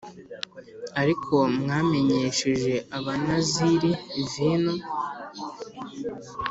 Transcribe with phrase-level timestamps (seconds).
[1.01, 3.91] Ariko mwanywesheje Abanaziri
[4.31, 4.75] vino